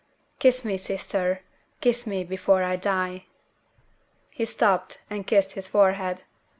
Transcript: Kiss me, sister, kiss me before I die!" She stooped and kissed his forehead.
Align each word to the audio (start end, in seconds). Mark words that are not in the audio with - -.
Kiss 0.39 0.65
me, 0.65 0.79
sister, 0.79 1.41
kiss 1.79 2.07
me 2.07 2.23
before 2.23 2.63
I 2.63 2.75
die!" 2.75 3.25
She 4.31 4.45
stooped 4.45 5.03
and 5.11 5.27
kissed 5.27 5.51
his 5.51 5.67
forehead. 5.67 6.23